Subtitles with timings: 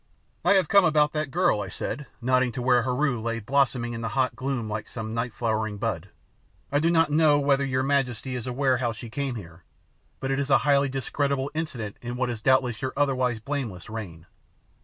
[0.43, 4.01] ''"I have come about that girl," I said, nodding to where Heru lay blossoming in
[4.01, 6.09] the hot gloom like some night flowering bud.
[6.71, 9.63] "I do not know whether your majesty is aware how she came here,
[10.19, 14.25] but it is a highly discreditable incident in what is doubtless your otherwise blameless reign.